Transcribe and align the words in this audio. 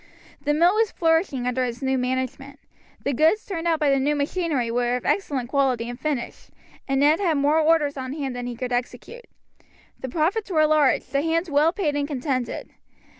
The 0.41 0.55
mill 0.55 0.73
was 0.73 0.89
flourishing 0.91 1.45
under 1.45 1.63
its 1.63 1.83
new 1.83 1.95
management. 1.95 2.59
The 3.03 3.13
goods 3.13 3.45
turned 3.45 3.67
out 3.67 3.79
by 3.79 3.91
the 3.91 3.99
new 3.99 4.15
machinery 4.15 4.71
were 4.71 4.95
of 4.95 5.05
excellent 5.05 5.49
quality 5.49 5.87
and 5.87 5.99
finish, 5.99 6.49
and 6.87 6.99
Ned 6.99 7.19
had 7.19 7.37
more 7.37 7.59
orders 7.59 7.97
on 7.97 8.13
hand 8.13 8.35
than 8.35 8.47
he 8.47 8.55
could 8.55 8.73
execute. 8.73 9.25
The 9.99 10.09
profits 10.09 10.49
were 10.49 10.65
large, 10.65 11.05
the 11.05 11.21
hands 11.21 11.51
well 11.51 11.71
paid 11.71 11.95
and 11.95 12.07
contented. 12.07 12.71